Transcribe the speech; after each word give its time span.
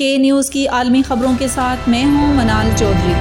کے 0.00 0.16
نیوز 0.18 0.50
کی 0.50 0.68
عالمی 0.68 1.02
خبروں 1.02 1.32
کے 1.38 1.48
ساتھ 1.48 1.88
میں 1.88 2.04
ہوں 2.04 2.34
منال 2.34 2.70
چودھری۔ 2.76 3.12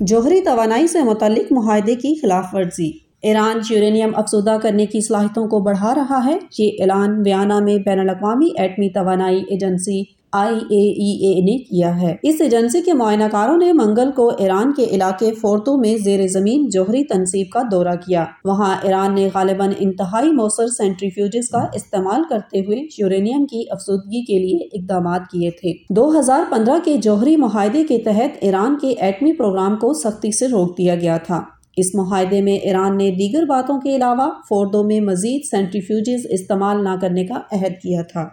جوہری 0.00 0.40
توانائی 0.40 0.86
سے 0.86 1.02
متعلق 1.02 1.52
معاہدے 1.52 1.94
کی 1.94 2.20
خلاف 2.20 2.44
ورزی۔ 2.52 3.11
ایران 3.22 3.60
یورینیم 3.70 4.10
افزودہ 4.14 4.56
کرنے 4.62 4.86
کی 4.86 5.00
صلاحیتوں 5.00 5.48
کو 5.48 5.58
بڑھا 5.58 5.94
رہا 5.94 6.20
ہے۔ 6.26 6.38
یہ 6.58 6.70
اعلان 6.80 7.22
ویانا 7.24 7.58
میں 7.58 7.78
بین 7.78 7.98
الاقوامی 7.98 8.46
ایٹمی 8.58 8.88
توانائی 8.88 9.42
ایجنسی 9.48 10.02
آئی 10.32 10.54
اے 10.54 10.80
ای 10.90 11.10
اے 11.24 11.40
نے 11.40 11.58
کیا 11.58 12.02
ہے۔ 12.02 12.16
اس 12.22 12.40
ایجنسی 12.40 12.80
کے 12.82 12.92
معائنہ 12.92 13.24
کاروں 13.32 13.56
نے 13.56 13.72
منگل 13.72 14.10
کو 14.10 14.30
ایران 14.38 14.72
کے 14.72 14.84
علاقے 14.84 15.32
فورتو 15.32 15.76
میں 15.76 15.96
زیر 16.04 16.26
زمین 16.26 16.68
جوہری 16.68 17.04
تنصیب 17.04 17.46
کا 17.52 17.62
دورہ 17.70 17.94
کیا۔ 18.06 18.24
وہاں 18.44 18.74
ایران 18.82 19.14
نے 19.14 19.28
غالباً 19.34 19.72
انتہائی 19.78 20.30
مؤثر 20.30 20.66
سینٹریفیوجز 20.66 21.48
کا 21.48 21.66
استعمال 21.74 22.22
کرتے 22.30 22.60
ہوئے 22.60 22.78
یورینیم 22.98 23.46
کی 23.46 23.64
افزودگی 23.70 24.24
کے 24.24 24.38
لیے 24.38 24.58
اقدامات 24.72 25.20
کیے 25.30 25.50
تھے۔ 25.50 25.94
دو 25.94 26.18
ہزار 26.18 26.40
پندرہ 26.50 26.78
کے 26.84 26.96
جوہری 26.96 27.36
معاہدے 27.36 27.84
کے 27.84 27.98
تحت 27.98 28.36
ایران 28.40 28.78
کے 28.80 28.88
ایٹمی 28.88 29.32
پروگرام 29.32 29.76
کو 29.76 29.92
سختی 29.92 30.32
سے 30.32 30.46
روک 30.46 30.78
دیا 30.78 30.94
گیا 30.94 31.16
تھا۔ 31.16 31.42
اس 31.76 31.94
معاہدے 31.94 32.40
میں 32.42 32.56
ایران 32.56 32.96
نے 32.96 33.10
دیگر 33.10 33.44
باتوں 33.44 33.80
کے 33.80 33.96
علاوہ 33.96 34.28
فوردوں 34.48 34.84
میں 34.84 35.00
مزید 35.00 35.44
سینٹریفیوجز 35.50 36.26
استعمال 36.30 36.84
نہ 36.84 36.96
کرنے 37.00 37.26
کا 37.26 37.40
عہد 37.52 37.82
کیا 37.82 38.02
تھا۔ 38.02 38.28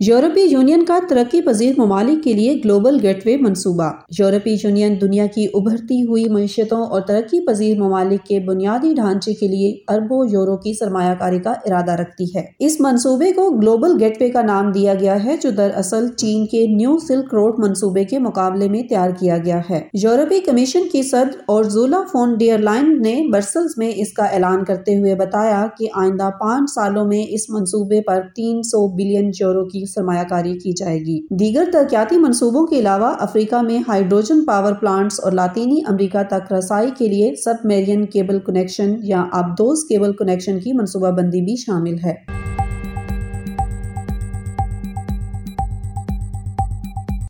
یورپی 0.00 0.40
یونین 0.40 0.84
کا 0.84 0.98
ترقی 1.08 1.40
پذیر 1.40 1.72
ممالک 1.76 2.24
کے 2.24 2.32
لیے 2.32 2.60
گلوبل 2.64 2.96
گیٹ 3.02 3.26
وے 3.26 3.36
منصوبہ۔ 3.36 3.90
یورپی 4.18 4.54
یونین 4.64 5.00
دنیا 5.00 5.26
کی 5.26 5.46
ابھرتی 5.54 6.02
ہوئی 6.02 6.24
معیشتوں 6.28 6.86
اور 6.86 7.00
ترقی 7.00 7.46
پذیر 7.46 7.78
ممالک 7.78 8.24
کے 8.26 8.40
بنیادی 8.40 8.94
ڈھانچے 8.94 9.34
کے 9.34 9.48
لیے 9.48 9.74
اربوں 9.88 10.26
یورو 10.30 10.56
کی 10.56 10.72
سرمایہ 10.74 11.14
کاری 11.18 11.38
کا 11.38 11.50
ارادہ 11.50 11.92
رکھتی 11.92 12.24
ہے۔ 12.36 12.42
اس 12.58 12.76
منصوبے 12.80 13.32
کو 13.32 13.50
گلوبل 13.50 13.92
گیٹ 14.00 14.22
وے 14.22 14.28
کا 14.30 14.42
نام 14.42 14.72
دیا 14.72 14.94
گیا 14.94 15.24
ہے، 15.24 15.36
جو 15.42 15.50
دراصل 15.50 16.08
چین 16.16 16.46
کے 16.46 16.66
نیو 16.66 16.98
سلک 16.98 17.34
روڈ 17.34 17.54
منصوبے 17.58 18.04
کے 18.04 18.18
مقابلے 18.18 18.68
میں 18.68 18.82
تیار 18.82 19.10
کیا 19.10 19.38
گیا 19.38 19.60
ہے۔ 19.70 19.80
یورپی 19.94 20.40
کمیشن 20.40 20.88
کی 20.92 21.02
صدر 21.02 21.36
اور 21.46 21.64
زولا 21.64 22.02
فون 22.12 22.34
ڈیئر 22.38 22.58
لائن 22.58 23.02
نے 23.02 23.30
برسلز 23.32 23.74
میں 23.76 23.92
اس 23.96 24.12
کا 24.12 24.24
اعلان 24.24 24.64
کرتے 24.64 24.98
ہوئے 24.98 25.14
بتایا 25.14 25.66
کہ 25.78 25.88
آئندہ 25.94 26.30
پانچ 26.40 26.70
سالوں 26.74 27.06
میں 27.06 27.24
اس 27.28 27.50
منصوبے 27.50 28.00
پر 28.00 28.20
تین 28.36 28.62
سو 28.62 28.86
بلین 28.88 29.30
یورو 29.40 29.64
کی 29.64 29.89
سرمایہ 29.94 30.22
کاری 30.30 30.52
کی 30.58 30.72
جائے 30.72 30.98
گی۔ 30.98 31.20
دیگر 31.30 31.64
ترقیاتی 31.72 32.16
منصوبوں 32.16 32.66
کے 32.66 32.78
علاوہ 32.78 33.14
افریقہ 33.18 33.62
میں 33.62 33.78
ہائیڈروجن 33.88 34.44
پاور 34.44 34.72
پلانٹس 34.72 35.20
اور 35.20 35.32
لاطینی 35.32 35.80
امریکہ 35.88 36.22
تک 36.30 36.52
رسائی 36.52 36.90
کے 36.98 37.08
لیے 37.08 37.34
سب 37.44 37.54
میرین 37.64 38.06
کیبل 38.06 38.38
کنیکشن 38.38 38.94
یا 39.02 39.24
آبدوز 39.32 39.84
کیبل 39.88 40.12
کنیکشن 40.12 40.60
کی 40.60 40.72
منصوبہ 40.72 41.10
بندی 41.10 41.40
بھی 41.44 41.56
شامل 41.56 41.96
ہے۔ 42.04 42.39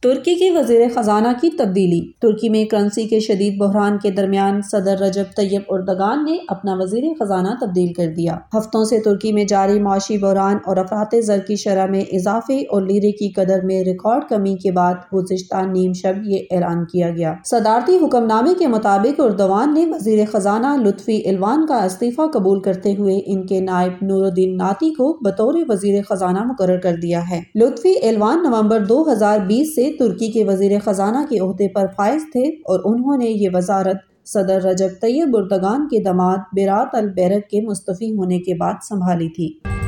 ترکی 0.03 0.35
کی 0.35 0.51
وزیر 0.51 0.81
خزانہ 0.95 1.29
کی 1.41 1.49
تبدیلی۔ 1.51 2.13
ترکی 2.21 2.49
میں 2.49 2.65
کرنسی 2.65 3.03
کے 3.05 3.21
شدید 3.21 3.59
بحران 3.59 3.99
کے 4.03 4.11
درمیان 4.11 4.61
صدر 4.63 4.99
رجب 4.99 5.25
طیب 5.37 5.61
اردگان 5.69 6.25
نے 6.25 6.37
اپنا 6.49 6.75
وزیر 6.75 7.05
خزانہ 7.21 7.49
تبدیل 7.61 7.93
کر 7.93 8.07
دیا۔ 8.17 8.37
ہفتوں 8.59 8.85
سے 8.85 8.99
ترکی 8.99 9.33
میں 9.33 9.45
جاری 9.45 9.81
معاشی 9.81 10.19
بحران 10.19 10.57
اور 10.67 10.77
افراد 10.77 11.15
زر 11.23 11.39
کی 11.39 11.57
شرح 11.57 11.87
میں 11.87 12.01
اضافے 12.01 12.59
اور 12.59 12.83
لیرے 12.83 13.13
کی 13.13 13.31
قدر 13.31 13.61
میں 13.65 13.85
ریکارڈ 13.85 14.23
کمی 14.29 14.57
کے 14.57 14.73
بعد 14.73 14.95
گزشتہ 15.15 15.57
نیم 15.57 15.93
شب 15.93 16.15
یہ 16.25 16.39
اعلان 16.51 16.85
کیا 16.85 17.11
گیا۔ 17.11 17.35
صدارتی 17.45 17.99
حکم 18.03 18.25
نامے 18.25 18.55
کے 18.59 18.67
مطابق 18.67 19.21
اردوان 19.25 19.75
نے 19.75 19.87
وزیر 19.87 20.25
خزانہ 20.33 20.77
لطفی 20.85 21.29
الوان 21.29 21.67
کا 21.67 21.85
استعفی 21.85 22.31
قبول 22.33 22.61
کرتے 22.61 22.95
ہوئے 22.99 23.21
ان 23.27 23.47
کے 23.47 23.61
نائب 23.61 23.93
نور 24.03 24.25
الدین 24.25 24.57
ناتی 24.57 24.95
کو 24.95 25.19
بطور 25.25 25.55
وزیر 25.69 26.03
خزانہ 26.03 26.45
مقرر 26.45 26.79
کر 26.79 26.97
دیا 27.03 27.21
ہے۔ 27.31 27.41
لطفی 27.55 28.09
الوان 28.09 28.43
نومبر 28.43 28.81
دو 28.81 29.13
ہزار 29.13 29.39
بیس 29.39 29.75
سے 29.75 29.90
ترکی 29.99 30.31
کے 30.31 30.45
وزیر 30.45 30.79
خزانہ 30.85 31.19
کے 31.29 31.39
عہدے 31.39 31.69
پر 31.69 31.87
فائز 31.97 32.23
تھے 32.33 32.49
اور 32.49 32.81
انہوں 32.85 33.17
نے 33.17 33.27
یہ 33.27 33.49
وزارت 33.55 33.97
صدر 34.25 34.63
رجب 34.63 34.89
طیب 35.01 35.37
اردگان 35.37 35.89
کے 35.89 36.03
دماد 36.03 36.39
بیرات 36.53 36.95
البیرک 36.95 37.49
کے 37.51 37.61
مستفی 37.61 38.17
ہونے 38.17 38.39
کے 38.39 38.55
بعد 38.55 38.75
سنبھالی 38.89 39.29
تھی۔ 39.29 39.80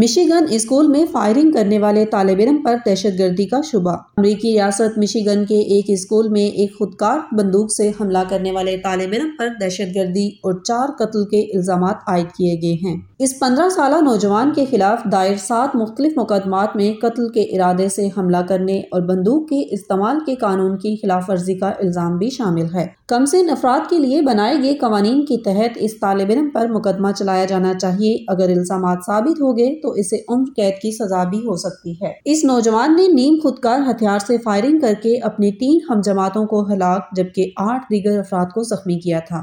مشیگن 0.00 0.44
اسکول 0.50 0.86
میں 0.86 1.04
فائرنگ 1.12 1.50
کرنے 1.50 1.78
والے 1.78 2.04
طالب 2.04 2.38
علم 2.38 2.62
پر 2.62 2.76
دہشت 2.86 3.18
گردی 3.18 3.46
کا 3.46 3.60
شبہ 3.64 3.90
امریکی 3.90 4.52
ریاست 4.52 4.98
مشیگن 4.98 5.44
کے 5.44 5.58
ایک 5.58 5.84
اسکول 5.88 6.28
میں 6.28 6.40
ایک 6.40 6.78
خودکار 6.78 7.34
بندوق 7.34 7.72
سے 7.72 7.90
حملہ 8.00 8.18
کرنے 8.28 8.52
والے 8.52 8.76
طالب 8.76 9.12
علم 9.12 9.30
پر 9.38 9.48
دہشت 9.60 9.96
گردی 9.96 10.28
اور 10.28 10.54
چار 10.64 10.88
قتل 10.98 11.24
کے 11.24 11.40
الزامات 11.40 11.96
عائد 12.06 12.36
کیے 12.36 12.54
گئے 12.62 12.74
ہیں۔ 12.74 12.96
اس 13.18 13.38
پندرہ 13.38 13.68
سالہ 13.68 13.96
نوجوان 13.96 14.50
کے 14.54 14.64
خلاف 14.70 15.12
دائر 15.12 15.36
سات 15.36 15.76
مختلف 15.76 16.12
مقدمات 16.16 16.76
میں 16.76 16.92
قتل 17.00 17.28
کے 17.28 17.42
ارادے 17.42 17.88
سے 17.88 18.08
حملہ 18.18 18.42
کرنے 18.48 18.78
اور 18.78 19.00
بندوق 19.00 19.48
کے 19.48 19.74
استعمال 19.74 20.18
کے 20.26 20.34
قانون 20.34 20.78
کی 20.78 20.96
خلاف 21.02 21.24
ورزی 21.28 21.54
کا 21.54 21.68
الزام 21.68 22.18
بھی 22.18 22.30
شامل 22.30 22.66
ہے۔ 22.74 22.86
کم 23.06 23.24
سے 23.24 23.38
افراد 23.38 23.90
کے 23.90 23.98
لیے 23.98 24.22
بنائے 24.22 24.56
گئے 24.62 24.74
قوانین 24.74 25.24
کے 25.24 25.36
تحت 25.36 25.70
اس 25.76 26.00
طالب 26.00 26.30
علم 26.30 26.50
پر 26.50 26.68
مقدمہ 26.68 27.08
چلایا 27.18 27.44
جانا 27.44 27.74
چاہیے۔ 27.74 28.24
اگر 28.28 28.48
الزامات 28.48 28.98
ثابت 29.06 29.40
ہو 29.40 29.56
گئے 29.56 29.80
تو 29.82 29.87
اسے 29.90 30.16
عمر 30.28 30.44
قید 30.56 30.74
کی 30.82 30.90
سزا 30.90 31.24
بھی 31.24 31.38
ہو 31.38 31.56
سکتی 31.56 31.92
ہے۔ 31.92 32.12
اس 32.24 32.44
نوجوان 32.44 32.96
نے 32.96 33.08
نیم 33.08 33.38
خودکار 33.42 33.80
ہتھیار 33.90 34.18
سے 34.18 34.36
فائرنگ 34.38 34.78
کر 34.78 34.92
کے 35.02 35.18
اپنی 35.18 35.52
تین 35.52 35.78
ہم 35.90 36.00
جماعتوں 36.00 36.46
کو 36.46 36.72
ہلاک، 36.72 37.16
جبکہ 37.16 37.50
آٹھ 37.56 37.84
دیگر 37.90 38.18
افراد 38.18 38.46
کو 38.46 38.62
زخمی 38.62 39.00
کیا 39.00 39.18
تھا۔ 39.18 39.42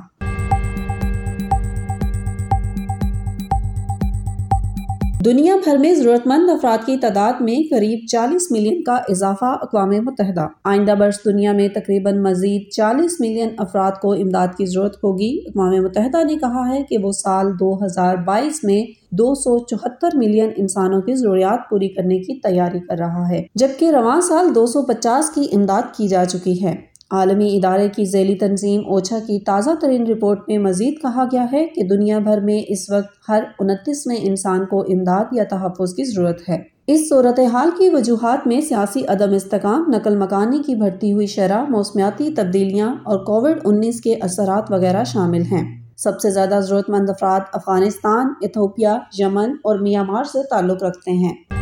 دنیا 5.25 5.55
بھر 5.63 5.77
میں 5.77 5.93
ضرورت 5.93 6.27
مند 6.27 6.49
افراد 6.49 6.85
کی 6.85 6.97
تعداد 6.97 7.33
میں 7.39 7.55
قریب 7.69 7.99
چالیس 8.07 8.47
ملین 8.51 8.83
کا 8.83 8.97
اضافہ 9.09 9.57
اقوام 9.61 9.89
متحدہ۔ 9.89 10.47
آئندہ 10.63 10.91
برس 10.91 11.15
دنیا 11.25 11.51
میں 11.51 11.67
تقریباً 11.67 12.17
مزید 12.17 12.69
چالیس 12.71 13.15
ملین 13.19 13.49
افراد 13.57 13.91
کو 14.01 14.13
امداد 14.13 14.47
کی 14.57 14.65
ضرورت 14.65 14.97
ہوگی۔ 15.03 15.39
اقوام 15.47 15.83
متحدہ 15.83 16.23
نے 16.23 16.35
کہا 16.35 16.69
ہے 16.69 16.83
کہ 16.83 16.97
وہ 16.97 17.11
سال 17.11 17.51
دو 17.59 17.85
ہزار 17.85 18.15
بائیس 18.15 18.63
میں 18.63 18.83
دو 19.11 19.35
سو 19.35 19.57
چوہتر 19.59 20.09
ملین 20.13 20.49
انسانوں 20.57 21.01
کی 21.01 21.15
ضروریات 21.15 21.69
پوری 21.69 21.89
کرنے 21.89 22.19
کی 22.19 22.39
تیاری 22.39 22.79
کر 22.79 22.97
رہا 22.97 23.29
ہے، 23.29 23.43
جبکہ 23.55 23.91
رواں 23.91 24.21
سال 24.21 24.55
دو 24.55 24.65
سو 24.65 24.81
پچاس 24.81 25.29
کی 25.29 25.47
امداد 25.53 25.95
کی 25.97 26.07
جا 26.07 26.25
چکی 26.25 26.65
ہے۔ 26.65 26.94
عالمی 27.11 27.55
ادارے 27.55 27.89
کی 27.89 28.05
ذیلی 28.05 28.35
تنظیم 28.35 28.79
اوچھا 28.79 29.19
کی 29.19 29.39
تازہ 29.39 29.69
ترین 29.81 30.07
رپورٹ 30.07 30.39
میں 30.47 30.57
مزید 30.57 30.93
کہا 31.01 31.23
گیا 31.31 31.45
ہے 31.53 31.65
کہ 31.65 31.83
دنیا 31.83 32.19
بھر 32.19 32.39
میں 32.41 32.61
اس 32.67 32.89
وقت 32.89 33.29
ہر 33.29 33.43
انتیسویں 33.59 34.17
انسان 34.21 34.65
کو 34.65 34.79
امداد 34.79 35.25
یا 35.31 35.43
تحفظ 35.49 35.93
کی 35.93 36.03
ضرورت 36.03 36.49
ہے۔ 36.49 36.57
اس 36.87 37.09
صورتحال 37.09 37.69
کی 37.77 37.89
وجوہات 37.89 38.47
میں 38.47 38.61
سیاسی 38.61 39.01
عدم 39.07 39.33
استحکام 39.33 39.83
نقل 39.87 40.17
مکانی 40.17 40.61
کی 40.65 40.75
بڑھتی 40.75 41.13
ہوئی 41.13 41.27
شرح، 41.27 41.63
موسمیاتی 41.69 42.31
تبدیلیاں 42.31 42.89
اور 42.89 43.19
کووڈ 43.19 43.59
انیس 43.65 44.01
کے 44.01 44.15
اثرات 44.21 44.71
وغیرہ 44.71 45.03
شامل 45.03 45.41
ہیں۔ 45.41 45.81
سب 45.97 46.19
سے 46.19 46.29
زیادہ 46.29 46.59
ضرورت 46.63 46.89
مند 46.89 47.09
افراد 47.09 47.39
افغانستان، 47.53 48.27
ایتھوپیا، 48.41 48.97
یمن 49.19 49.49
اور 49.51 49.79
میامار 49.79 50.23
سے 50.23 50.39
تعلق 50.49 50.83
رکھتے 50.83 51.11
ہیں۔ 51.11 51.54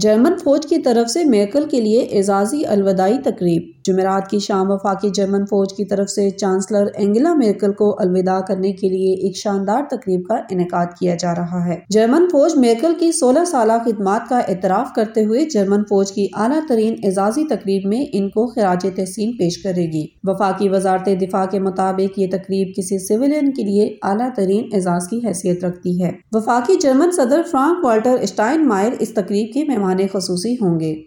جرمن 0.00 0.32
فوج 0.44 0.66
کی 0.66 0.78
طرف 0.78 1.10
سے 1.10 1.24
میرکل 1.24 1.64
کے 1.70 1.80
لیے 1.80 2.00
اعزازی 2.12 2.66
الوداعی 2.66 3.18
تقریب۔ 3.24 3.62
جمعرات 3.84 4.30
کی 4.30 4.38
شام 4.38 4.70
وفاقی 4.70 5.10
جرمن 5.10 5.44
فوج 5.44 5.72
کی 5.76 5.84
طرف 5.84 6.10
سے 6.10 6.30
چانسلر 6.30 6.86
انگلا 6.94 7.34
میرکل 7.34 7.72
کو 7.72 7.96
الوداع 7.98 8.40
کرنے 8.40 8.72
کے 8.72 8.88
لیے 8.88 9.12
ایک 9.14 9.36
شاندار 9.36 9.82
تقریب 9.90 10.26
کا 10.28 10.34
انعقاد 10.50 10.86
کیا 11.00 11.14
جا 11.14 11.34
رہا 11.34 11.66
ہے۔ 11.66 11.76
جرمن 11.90 12.28
فوج 12.32 12.52
میرکل 12.56 12.92
کی 13.00 13.12
سولہ 13.12 13.44
سالہ 13.46 13.72
خدمات 13.84 14.28
کا 14.28 14.38
اعتراف 14.38 14.88
کرتے 14.96 15.24
ہوئے 15.24 15.44
جرمن 15.44 15.82
فوج 15.82 16.12
کی 16.12 16.26
اعلیٰ 16.34 16.60
ترین 16.68 16.94
اعزازی 17.04 17.44
تقریب 17.44 17.88
میں 17.88 18.04
ان 18.12 18.28
کو 18.28 18.46
خراج 18.46 18.86
تحسین 18.96 19.32
پیش 19.32 19.62
کرے 19.62 19.86
گی۔ 19.92 20.06
وفاقی 20.22 20.68
وزارت 20.68 21.08
دفاع 21.20 21.44
کے 21.46 21.58
مطابق 21.58 22.18
یہ 22.18 22.26
تقریب 22.26 22.68
کسی 22.76 22.98
سویلین 22.98 23.52
کے 23.52 23.62
لیے 23.62 23.96
اعلیٰ 24.02 24.28
ترین 24.36 24.68
اعزاز 24.72 25.08
کی 25.08 25.20
حیثیت 25.26 25.64
رکھتی 25.64 26.04
ہے۔ 26.04 26.10
وفاقی 26.32 26.74
جرمن 26.80 27.10
صدر 27.10 27.42
فرانک 27.50 27.84
والٹر 27.84 28.16
اسٹائن 28.20 28.68
مائر 28.68 28.92
اس 28.98 29.14
تقریب 29.14 29.54
کے 29.54 29.64
مہمان 29.64 29.89
خصوصی 30.12 30.54
ہوں 30.54 30.80
گے۔ 30.80 31.02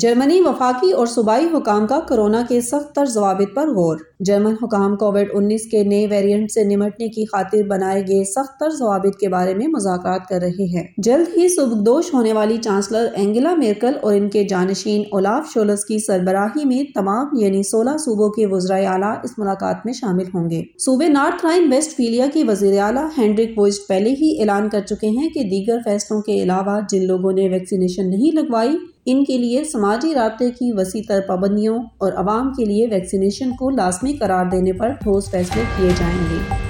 جرمنی 0.00 0.40
وفاقی 0.40 0.92
اور 0.92 1.06
صوبائی 1.06 1.46
حکام 1.54 1.86
کا 1.86 2.00
کرونا 2.00 2.42
کے 2.48 2.60
سخت 2.60 2.94
تر 2.94 3.04
ضوابط 3.06 3.54
پر 3.54 3.68
غور۔ 3.68 3.96
جرمن 4.20 4.54
حکام 4.62 4.96
کووڈ 4.96 5.28
انیس 5.32 5.66
کے 5.66 5.84
نئے 5.84 6.06
ویریئنٹ 6.10 6.50
سے 6.50 6.64
نمٹنے 6.64 7.08
کی 7.08 7.24
خاطر 7.24 7.62
بنائے 7.62 8.02
گئے 8.08 8.24
سخت 8.24 8.60
تر 8.60 8.70
ضوابط 8.70 9.18
کے 9.20 9.28
بارے 9.28 9.54
میں 9.54 9.66
مذاکرات 9.66 10.28
کر 10.28 10.40
رہے 10.40 10.64
ہیں۔ 10.64 10.86
جلد 10.98 11.36
ہی 11.36 11.48
سبکدوش 11.48 12.14
ہونے 12.14 12.32
والی 12.32 12.56
چانسلر 12.56 13.06
اینگلا 13.14 13.54
میرکل 13.54 13.92
اور 14.02 14.14
ان 14.14 14.28
کے 14.28 14.44
جانشین 14.44 15.02
اولاف 15.12 15.52
شولس 15.54 15.84
کی 15.84 15.98
سربراہی 15.98 16.64
میں 16.64 16.82
تمام 16.94 17.26
یعنی 17.40 17.62
سولہ 17.62 17.96
صوبوں 17.98 18.30
کے 18.30 18.46
وزرائے 18.46 18.86
اعلیٰ 18.86 19.14
اس 19.24 19.38
ملاقات 19.38 19.76
میں 19.84 19.92
شامل 19.92 20.24
ہوں 20.34 20.50
گے۔ 20.50 20.62
صوبے 20.78 21.08
نارتھ 21.08 21.46
رائن 21.46 21.72
ویسٹ 21.72 21.96
فیلیا 21.96 22.26
کے 22.32 22.44
وزیر 22.44 22.80
اعلیٰ 22.80 23.08
ہینڈرک 23.18 23.58
ووسٹ 23.58 23.88
پہلے 23.88 24.10
ہی 24.10 24.40
اعلان 24.40 24.68
کر 24.68 24.80
چکے 24.80 25.08
ہیں 25.08 25.28
کہ 25.28 25.42
دیگر 25.42 25.78
فیصلوں 25.84 26.22
کے 26.22 26.42
علاوہ 26.42 26.80
جن 26.90 27.06
لوگوں 27.06 27.32
نے 27.32 27.48
ویکسینیشن 27.48 28.10
نہیں 28.10 28.36
لگوائی 28.36 28.76
ان 29.06 29.24
کے 29.24 29.38
لیے 29.38 29.64
سماجی 29.64 30.14
رابطے 30.14 30.50
کی 30.50 30.72
وسیع 30.72 31.02
تر 31.08 31.20
پابندیوں 31.26 31.78
اور 31.98 32.12
عوام 32.12 32.52
کے 32.52 32.64
لیے 32.64 32.86
ویکسینیشن 32.86 33.50
کو 33.50 33.70
لازمی 33.70 34.12
قرار 34.12 34.46
دینے 34.46 34.72
پر 34.72 34.88
ٹھوس 34.90 35.30
فیصلے 35.30 35.62
کیے 35.76 35.90
جائیں 35.98 36.18
گے۔ 36.30 36.64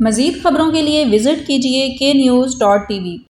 مزید 0.00 0.42
خبروں 0.42 0.72
کے 0.72 0.82
لیے 0.82 1.04
وزٹ 1.12 1.46
کیجیے 1.46 1.88
کے 1.88 2.12
نیوز 2.12 2.58
ڈاٹ 2.58 2.88
ٹی 2.88 2.98
وی 2.98 3.16